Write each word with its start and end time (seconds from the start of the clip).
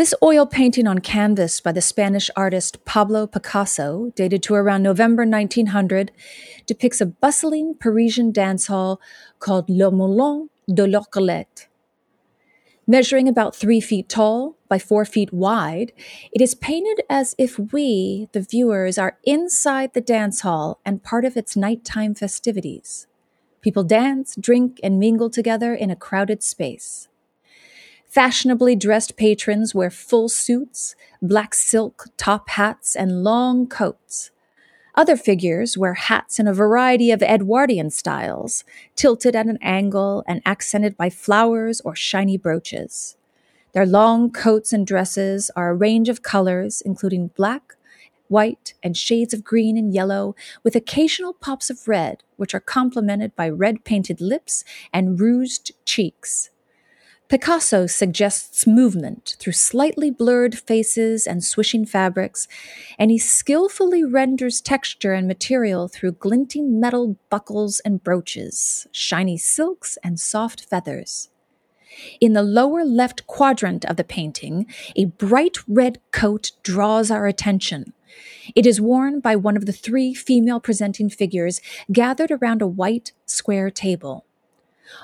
This 0.00 0.14
oil 0.22 0.46
painting 0.46 0.86
on 0.86 1.00
canvas 1.00 1.60
by 1.60 1.72
the 1.72 1.82
Spanish 1.82 2.30
artist 2.34 2.86
Pablo 2.86 3.26
Picasso, 3.26 4.10
dated 4.16 4.42
to 4.44 4.54
around 4.54 4.82
November 4.82 5.26
1900, 5.26 6.10
depicts 6.64 7.02
a 7.02 7.06
bustling 7.06 7.74
Parisian 7.74 8.32
dance 8.32 8.68
hall 8.68 8.98
called 9.40 9.68
Le 9.68 9.90
Moulin 9.90 10.48
de 10.72 10.86
la 10.86 11.02
Galette. 11.10 11.68
Measuring 12.86 13.28
about 13.28 13.54
three 13.54 13.78
feet 13.78 14.08
tall 14.08 14.56
by 14.70 14.78
four 14.78 15.04
feet 15.04 15.34
wide, 15.34 15.92
it 16.32 16.40
is 16.40 16.54
painted 16.54 17.02
as 17.10 17.34
if 17.36 17.58
we, 17.58 18.26
the 18.32 18.40
viewers, 18.40 18.96
are 18.96 19.18
inside 19.24 19.92
the 19.92 20.00
dance 20.00 20.40
hall 20.40 20.80
and 20.82 21.02
part 21.02 21.26
of 21.26 21.36
its 21.36 21.56
nighttime 21.56 22.14
festivities. 22.14 23.06
People 23.60 23.84
dance, 23.84 24.34
drink, 24.40 24.80
and 24.82 24.98
mingle 24.98 25.28
together 25.28 25.74
in 25.74 25.90
a 25.90 25.94
crowded 25.94 26.42
space. 26.42 27.09
Fashionably 28.10 28.74
dressed 28.74 29.16
patrons 29.16 29.72
wear 29.72 29.88
full 29.88 30.28
suits, 30.28 30.96
black 31.22 31.54
silk 31.54 32.06
top 32.16 32.48
hats, 32.48 32.96
and 32.96 33.22
long 33.22 33.68
coats. 33.68 34.32
Other 34.96 35.16
figures 35.16 35.78
wear 35.78 35.94
hats 35.94 36.40
in 36.40 36.48
a 36.48 36.52
variety 36.52 37.12
of 37.12 37.22
Edwardian 37.22 37.88
styles, 37.90 38.64
tilted 38.96 39.36
at 39.36 39.46
an 39.46 39.58
angle 39.62 40.24
and 40.26 40.42
accented 40.44 40.96
by 40.96 41.08
flowers 41.08 41.80
or 41.82 41.94
shiny 41.94 42.36
brooches. 42.36 43.16
Their 43.74 43.86
long 43.86 44.32
coats 44.32 44.72
and 44.72 44.84
dresses 44.84 45.48
are 45.54 45.70
a 45.70 45.74
range 45.76 46.08
of 46.08 46.20
colors, 46.20 46.80
including 46.80 47.28
black, 47.36 47.76
white, 48.26 48.74
and 48.82 48.96
shades 48.96 49.32
of 49.32 49.44
green 49.44 49.78
and 49.78 49.94
yellow, 49.94 50.34
with 50.64 50.74
occasional 50.74 51.32
pops 51.32 51.70
of 51.70 51.86
red, 51.86 52.24
which 52.34 52.56
are 52.56 52.60
complemented 52.60 53.36
by 53.36 53.48
red 53.48 53.84
painted 53.84 54.20
lips 54.20 54.64
and 54.92 55.20
rouged 55.20 55.70
cheeks. 55.84 56.50
Picasso 57.30 57.86
suggests 57.86 58.66
movement 58.66 59.36
through 59.38 59.52
slightly 59.52 60.10
blurred 60.10 60.58
faces 60.58 61.28
and 61.28 61.44
swishing 61.44 61.86
fabrics, 61.86 62.48
and 62.98 63.12
he 63.12 63.18
skillfully 63.18 64.02
renders 64.02 64.60
texture 64.60 65.12
and 65.12 65.28
material 65.28 65.86
through 65.86 66.10
glinting 66.10 66.80
metal 66.80 67.16
buckles 67.30 67.78
and 67.84 68.02
brooches, 68.02 68.88
shiny 68.90 69.38
silks, 69.38 69.96
and 70.02 70.18
soft 70.18 70.64
feathers. 70.64 71.30
In 72.20 72.32
the 72.32 72.42
lower 72.42 72.84
left 72.84 73.28
quadrant 73.28 73.84
of 73.84 73.96
the 73.96 74.02
painting, 74.02 74.66
a 74.96 75.04
bright 75.04 75.58
red 75.68 76.00
coat 76.10 76.50
draws 76.64 77.12
our 77.12 77.28
attention. 77.28 77.92
It 78.56 78.66
is 78.66 78.80
worn 78.80 79.20
by 79.20 79.36
one 79.36 79.56
of 79.56 79.66
the 79.66 79.72
three 79.72 80.14
female 80.14 80.58
presenting 80.58 81.08
figures 81.08 81.60
gathered 81.92 82.32
around 82.32 82.60
a 82.60 82.66
white 82.66 83.12
square 83.24 83.70
table. 83.70 84.24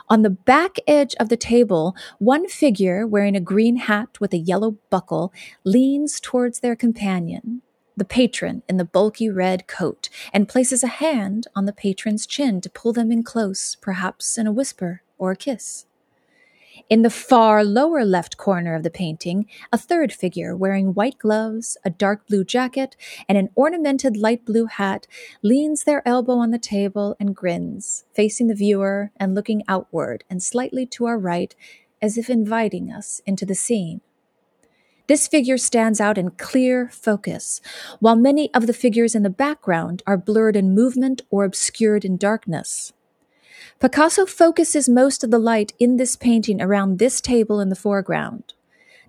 On 0.09 0.23
the 0.23 0.31
back 0.31 0.77
edge 0.87 1.15
of 1.21 1.29
the 1.29 1.37
table, 1.37 1.95
one 2.19 2.49
figure 2.49 3.07
wearing 3.07 3.37
a 3.37 3.41
green 3.41 3.77
hat 3.77 4.21
with 4.21 4.33
a 4.33 4.39
yellow 4.39 4.77
buckle 4.91 5.33
leans 5.65 6.21
towards 6.21 6.61
their 6.61 6.77
companion, 6.77 7.63
the 7.97 8.05
patron 8.05 8.63
in 8.69 8.77
the 8.77 8.85
bulky 8.85 9.31
red 9.31 9.67
coat, 9.67 10.09
and 10.33 10.49
places 10.49 10.83
a 10.83 10.89
hand 10.89 11.47
on 11.55 11.65
the 11.65 11.73
patron's 11.73 12.27
chin 12.27 12.61
to 12.61 12.71
pull 12.71 12.93
them 12.93 13.11
in 13.11 13.23
close, 13.23 13.77
perhaps 13.81 14.37
in 14.37 14.47
a 14.47 14.53
whisper 14.53 15.03
or 15.19 15.33
a 15.33 15.37
kiss. 15.37 15.87
In 16.89 17.03
the 17.03 17.11
far 17.11 17.65
lower 17.65 18.05
left 18.05 18.37
corner 18.37 18.75
of 18.75 18.83
the 18.83 18.91
painting, 18.91 19.47
a 19.73 19.79
third 19.79 20.13
figure 20.13 20.57
wearing 20.57 20.95
white 20.95 21.19
gloves, 21.19 21.77
a 21.85 21.91
dark 21.91 22.27
blue 22.27 22.45
jacket, 22.45 22.97
and 23.29 23.37
an 23.37 23.51
ornamented 23.55 24.17
light 24.17 24.45
blue 24.45 24.67
hat 24.67 25.07
leans 25.43 25.85
their 25.85 26.07
elbow 26.07 26.35
on 26.35 26.51
the 26.51 26.59
table 26.59 27.17
and 27.19 27.35
grins, 27.35 28.05
facing 28.15 28.47
the 28.47 28.55
viewer 28.55 29.11
and 29.17 29.35
looking 29.35 29.63
outward 29.69 30.25
and 30.31 30.43
slightly 30.43 30.87
to 30.87 31.07
our 31.07 31.19
right 31.19 31.55
as 32.03 32.19
if 32.19 32.29
inviting 32.31 32.93
us 32.93 33.21
into 33.27 33.47
the 33.47 33.55
scene. 33.55 34.01
This 35.09 35.29
figure 35.29 35.57
stands 35.57 36.01
out 36.01 36.19
in 36.19 36.31
clear 36.33 36.89
focus, 36.89 37.61
while 38.01 38.17
many 38.17 38.53
of 38.53 38.67
the 38.67 38.73
figures 38.73 39.15
in 39.15 39.23
the 39.23 39.31
background 39.31 40.03
are 40.05 40.17
blurred 40.17 40.57
in 40.57 40.75
movement 40.75 41.23
or 41.31 41.45
obscured 41.45 42.05
in 42.05 42.17
darkness. 42.17 42.93
Picasso 43.81 44.27
focuses 44.27 44.89
most 44.89 45.23
of 45.23 45.31
the 45.31 45.39
light 45.39 45.73
in 45.79 45.97
this 45.97 46.17
painting 46.17 46.61
around 46.61 46.99
this 46.99 47.21
table 47.21 47.61
in 47.61 47.69
the 47.69 47.77
foreground. 47.77 48.55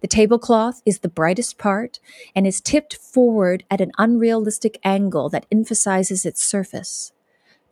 The 0.01 0.07
tablecloth 0.07 0.81
is 0.85 0.99
the 0.99 1.09
brightest 1.09 1.57
part 1.57 1.99
and 2.35 2.45
is 2.45 2.61
tipped 2.61 2.95
forward 2.95 3.63
at 3.71 3.81
an 3.81 3.91
unrealistic 3.97 4.79
angle 4.83 5.29
that 5.29 5.47
emphasizes 5.51 6.25
its 6.25 6.43
surface. 6.43 7.11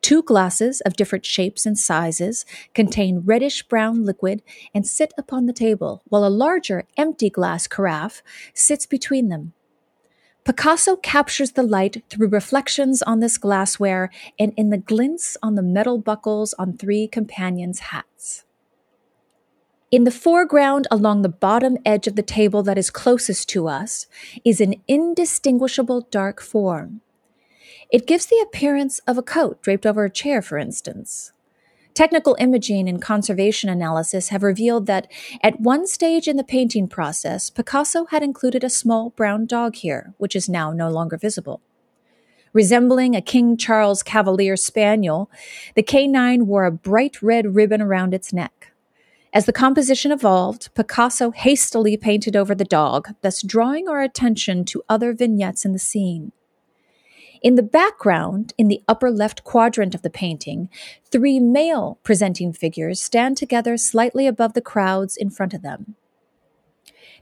Two 0.01 0.21
glasses 0.21 0.81
of 0.81 0.95
different 0.95 1.25
shapes 1.25 1.65
and 1.65 1.77
sizes 1.77 2.45
contain 2.73 3.21
reddish 3.25 3.63
brown 3.63 4.05
liquid 4.05 4.43
and 4.73 4.85
sit 4.85 5.13
upon 5.17 5.45
the 5.45 5.53
table, 5.53 6.03
while 6.05 6.25
a 6.25 6.29
larger 6.29 6.85
empty 6.95 7.29
glass 7.29 7.67
carafe 7.67 8.21
sits 8.53 8.85
between 8.85 9.29
them. 9.29 9.53
Picasso 10.45 10.95
captures 10.95 11.53
the 11.53 11.63
light 11.63 12.03
through 12.07 12.27
reflections 12.27 13.01
on 13.01 13.19
this 13.19 13.35
glassware 13.39 14.11
and 14.37 14.53
in 14.55 14.69
the 14.69 14.77
glints 14.77 15.35
on 15.41 15.55
the 15.55 15.63
metal 15.63 15.97
buckles 15.97 16.53
on 16.59 16.77
three 16.77 17.07
companions' 17.07 17.79
hats. 17.79 18.45
In 19.89 20.03
the 20.03 20.11
foreground, 20.11 20.87
along 20.91 21.23
the 21.23 21.29
bottom 21.29 21.79
edge 21.83 22.05
of 22.05 22.15
the 22.15 22.21
table 22.21 22.61
that 22.61 22.77
is 22.77 22.91
closest 22.91 23.49
to 23.49 23.67
us, 23.67 24.05
is 24.43 24.61
an 24.61 24.75
indistinguishable 24.87 26.01
dark 26.11 26.41
form. 26.41 27.01
It 27.91 28.05
gives 28.05 28.27
the 28.27 28.39
appearance 28.39 28.99
of 29.07 29.17
a 29.17 29.23
coat 29.23 29.63
draped 29.63 29.85
over 29.85 30.05
a 30.05 30.11
chair, 30.11 30.43
for 30.43 30.59
instance. 30.59 31.33
Technical 31.95 32.35
imaging 32.41 32.89
and 32.89 33.01
conservation 33.01 33.69
analysis 33.69 34.27
have 34.27 34.43
revealed 34.43 34.85
that 34.85 35.09
at 35.41 35.61
one 35.61 35.87
stage 35.87 36.27
in 36.27 36.35
the 36.35 36.43
painting 36.43 36.89
process, 36.89 37.49
Picasso 37.49 38.03
had 38.07 38.21
included 38.21 38.65
a 38.65 38.69
small 38.69 39.11
brown 39.11 39.45
dog 39.45 39.75
here, 39.75 40.13
which 40.17 40.35
is 40.35 40.49
now 40.49 40.73
no 40.73 40.89
longer 40.89 41.17
visible. 41.17 41.61
Resembling 42.51 43.15
a 43.15 43.21
King 43.21 43.55
Charles 43.55 44.03
Cavalier 44.03 44.57
Spaniel, 44.57 45.31
the 45.75 45.83
canine 45.83 46.47
wore 46.47 46.65
a 46.65 46.71
bright 46.71 47.21
red 47.21 47.55
ribbon 47.55 47.81
around 47.81 48.13
its 48.13 48.33
neck. 48.33 48.73
As 49.31 49.45
the 49.45 49.53
composition 49.53 50.11
evolved, 50.11 50.73
Picasso 50.75 51.31
hastily 51.31 51.95
painted 51.95 52.35
over 52.35 52.53
the 52.53 52.65
dog, 52.65 53.15
thus 53.21 53.41
drawing 53.41 53.87
our 53.87 54.01
attention 54.01 54.65
to 54.65 54.83
other 54.89 55.13
vignettes 55.13 55.63
in 55.63 55.71
the 55.71 55.79
scene. 55.79 56.33
In 57.45 57.53
the 57.53 57.61
background, 57.61 58.55
in 58.57 58.69
the 58.69 58.81
upper 58.87 59.11
left 59.11 59.43
quadrant 59.43 59.93
of 59.93 60.01
the 60.01 60.09
painting, 60.09 60.67
three 61.11 61.39
male 61.39 61.99
presenting 62.01 62.51
figures 62.51 62.99
stand 62.99 63.37
together 63.37 63.77
slightly 63.77 64.25
above 64.25 64.53
the 64.53 64.61
crowds 64.61 65.15
in 65.15 65.29
front 65.29 65.53
of 65.53 65.61
them. 65.61 65.93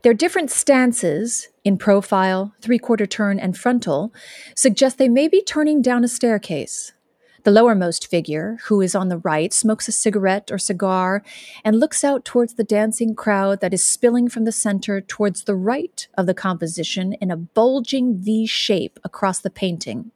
Their 0.01 0.13
different 0.13 0.50
stances, 0.50 1.50
in 1.66 1.78
profile, 1.78 2.56
three 2.61 2.79
quarter 2.79 3.06
turn, 3.06 3.38
and 3.38 3.57
frontal, 3.57 4.13
suggest 4.56 4.97
they 4.97 5.09
may 5.09 5.28
be 5.28 5.41
turning 5.41 5.81
down 5.81 6.06
a 6.06 6.07
staircase. 6.07 6.94
The 7.43 7.51
lowermost 7.51 8.07
figure, 8.07 8.57
who 8.65 8.79
is 8.79 8.95
on 8.95 9.09
the 9.09 9.17
right, 9.17 9.51
smokes 9.51 9.89
a 9.89 9.91
cigarette 9.91 10.49
or 10.49 10.57
cigar 10.57 11.23
and 11.65 11.77
looks 11.77 12.01
out 12.01 12.23
towards 12.23 12.53
the 12.53 12.63
dancing 12.63 13.15
crowd 13.15 13.59
that 13.59 13.73
is 13.73 13.83
spilling 13.83 14.29
from 14.29 14.45
the 14.45 14.51
center 14.53 15.01
towards 15.01 15.43
the 15.43 15.55
right 15.55 16.07
of 16.17 16.25
the 16.25 16.33
composition 16.33 17.13
in 17.13 17.29
a 17.29 17.35
bulging 17.35 18.17
V 18.17 18.45
shape 18.45 18.97
across 19.03 19.39
the 19.39 19.49
painting. 19.49 20.11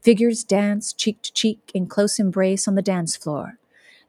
Figures 0.00 0.44
dance 0.44 0.92
cheek 0.92 1.20
to 1.22 1.32
cheek 1.32 1.72
in 1.74 1.86
close 1.86 2.20
embrace 2.20 2.68
on 2.68 2.76
the 2.76 2.82
dance 2.82 3.16
floor. 3.16 3.58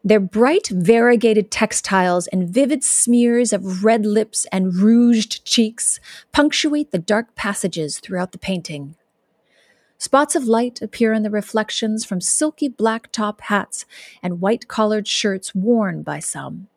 Their 0.04 0.20
bright, 0.20 0.68
variegated 0.68 1.50
textiles 1.50 2.28
and 2.28 2.50
vivid 2.50 2.84
smears 2.84 3.52
of 3.52 3.84
red 3.84 4.06
lips 4.06 4.46
and 4.52 4.76
rouged 4.76 5.44
cheeks 5.44 6.00
punctuate 6.32 6.92
the 6.92 7.00
dark 7.00 7.34
passages 7.34 8.00
throughout 8.00 8.32
the 8.32 8.38
painting. 8.38 8.96
Spots 10.04 10.36
of 10.36 10.44
light 10.44 10.82
appear 10.82 11.14
in 11.14 11.24
the 11.24 11.30
reflections 11.30 12.04
from 12.04 12.20
silky 12.20 12.68
black 12.68 13.10
top 13.14 13.40
hats 13.44 13.86
and 14.22 14.42
white 14.42 14.68
collared 14.68 15.08
shirts 15.08 15.56
worn 15.56 16.04
by 16.04 16.20
some. 16.20 16.68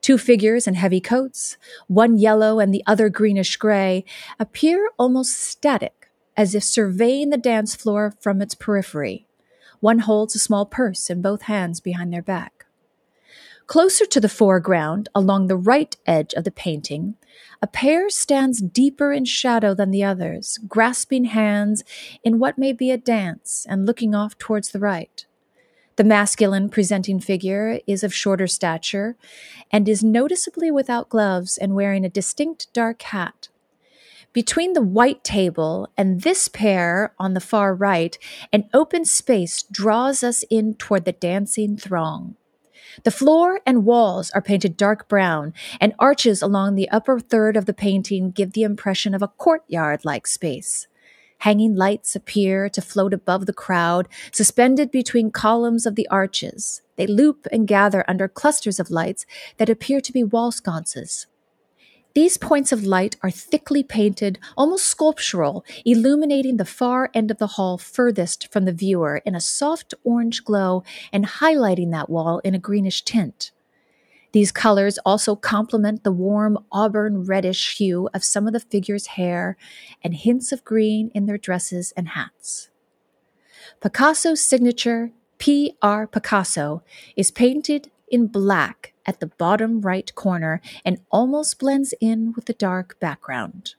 Two 0.00 0.16
figures 0.16 0.68
in 0.68 0.74
heavy 0.74 1.00
coats, 1.00 1.56
one 1.88 2.16
yellow 2.18 2.60
and 2.60 2.72
the 2.72 2.84
other 2.86 3.08
greenish 3.08 3.56
gray, 3.56 4.04
appear 4.38 4.88
almost 4.96 5.36
static, 5.36 6.08
as 6.36 6.54
if 6.54 6.62
surveying 6.62 7.30
the 7.30 7.36
dance 7.36 7.74
floor 7.74 8.14
from 8.20 8.40
its 8.40 8.54
periphery. 8.54 9.26
One 9.80 9.98
holds 9.98 10.36
a 10.36 10.38
small 10.38 10.66
purse 10.66 11.10
in 11.10 11.22
both 11.22 11.42
hands 11.42 11.80
behind 11.80 12.12
their 12.12 12.22
back. 12.22 12.66
Closer 13.66 14.06
to 14.06 14.20
the 14.20 14.28
foreground, 14.28 15.08
along 15.16 15.48
the 15.48 15.56
right 15.56 15.96
edge 16.06 16.32
of 16.34 16.44
the 16.44 16.52
painting, 16.52 17.16
a 17.62 17.66
pair 17.66 18.10
stands 18.10 18.60
deeper 18.60 19.12
in 19.12 19.24
shadow 19.24 19.74
than 19.74 19.90
the 19.90 20.04
others, 20.04 20.58
grasping 20.68 21.26
hands 21.26 21.84
in 22.22 22.38
what 22.38 22.58
may 22.58 22.72
be 22.72 22.90
a 22.90 22.98
dance 22.98 23.66
and 23.68 23.86
looking 23.86 24.14
off 24.14 24.36
towards 24.38 24.70
the 24.70 24.78
right. 24.78 25.26
The 25.96 26.04
masculine 26.04 26.68
presenting 26.68 27.20
figure 27.20 27.80
is 27.86 28.04
of 28.04 28.12
shorter 28.12 28.46
stature 28.46 29.16
and 29.70 29.88
is 29.88 30.04
noticeably 30.04 30.70
without 30.70 31.08
gloves 31.08 31.56
and 31.56 31.74
wearing 31.74 32.04
a 32.04 32.10
distinct 32.10 32.72
dark 32.74 33.00
hat. 33.02 33.48
Between 34.34 34.74
the 34.74 34.82
white 34.82 35.24
table 35.24 35.88
and 35.96 36.20
this 36.20 36.48
pair 36.48 37.14
on 37.18 37.32
the 37.32 37.40
far 37.40 37.74
right, 37.74 38.18
an 38.52 38.68
open 38.74 39.06
space 39.06 39.62
draws 39.62 40.22
us 40.22 40.44
in 40.50 40.74
toward 40.74 41.06
the 41.06 41.12
dancing 41.12 41.78
throng. 41.78 42.36
The 43.04 43.10
floor 43.10 43.60
and 43.66 43.84
walls 43.84 44.30
are 44.32 44.42
painted 44.42 44.76
dark 44.76 45.08
brown, 45.08 45.52
and 45.80 45.94
arches 45.98 46.42
along 46.42 46.74
the 46.74 46.88
upper 46.90 47.18
third 47.20 47.56
of 47.56 47.66
the 47.66 47.74
painting 47.74 48.30
give 48.30 48.52
the 48.52 48.62
impression 48.62 49.14
of 49.14 49.22
a 49.22 49.28
courtyard 49.28 50.04
like 50.04 50.26
space. 50.26 50.86
Hanging 51.38 51.74
lights 51.76 52.16
appear 52.16 52.68
to 52.70 52.80
float 52.80 53.12
above 53.12 53.46
the 53.46 53.52
crowd, 53.52 54.08
suspended 54.32 54.90
between 54.90 55.30
columns 55.30 55.86
of 55.86 55.94
the 55.94 56.08
arches. 56.08 56.82
They 56.96 57.06
loop 57.06 57.46
and 57.52 57.68
gather 57.68 58.04
under 58.08 58.26
clusters 58.26 58.80
of 58.80 58.90
lights 58.90 59.26
that 59.58 59.68
appear 59.68 60.00
to 60.00 60.12
be 60.12 60.24
wall 60.24 60.50
sconces. 60.50 61.26
These 62.16 62.38
points 62.38 62.72
of 62.72 62.82
light 62.82 63.16
are 63.22 63.30
thickly 63.30 63.82
painted, 63.82 64.38
almost 64.56 64.86
sculptural, 64.86 65.66
illuminating 65.84 66.56
the 66.56 66.64
far 66.64 67.10
end 67.12 67.30
of 67.30 67.36
the 67.36 67.46
hall 67.46 67.76
furthest 67.76 68.50
from 68.50 68.64
the 68.64 68.72
viewer 68.72 69.20
in 69.26 69.34
a 69.34 69.40
soft 69.40 69.92
orange 70.02 70.42
glow 70.42 70.82
and 71.12 71.26
highlighting 71.26 71.90
that 71.90 72.08
wall 72.08 72.38
in 72.38 72.54
a 72.54 72.58
greenish 72.58 73.02
tint. 73.02 73.50
These 74.32 74.50
colors 74.50 74.98
also 75.04 75.36
complement 75.36 76.04
the 76.04 76.10
warm 76.10 76.56
auburn 76.72 77.24
reddish 77.24 77.76
hue 77.76 78.08
of 78.14 78.24
some 78.24 78.46
of 78.46 78.54
the 78.54 78.60
figures' 78.60 79.08
hair 79.18 79.58
and 80.02 80.14
hints 80.14 80.52
of 80.52 80.64
green 80.64 81.10
in 81.14 81.26
their 81.26 81.36
dresses 81.36 81.92
and 81.98 82.08
hats. 82.08 82.70
Picasso's 83.82 84.42
signature, 84.42 85.10
P.R. 85.36 86.06
Picasso, 86.06 86.82
is 87.14 87.30
painted 87.30 87.90
in 88.08 88.26
black 88.26 88.94
at 89.06 89.20
the 89.20 89.26
bottom 89.26 89.80
right 89.80 90.14
corner 90.14 90.60
and 90.84 90.98
almost 91.10 91.58
blends 91.58 91.94
in 92.00 92.32
with 92.34 92.46
the 92.46 92.52
dark 92.52 92.98
background. 93.00 93.74